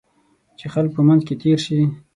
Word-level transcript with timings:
چې 0.57 0.65
خلک 0.73 0.89
په 0.97 1.01
منځ 1.07 1.21
کې 1.27 1.35
تېر 1.41 1.59
شي. 1.65 1.79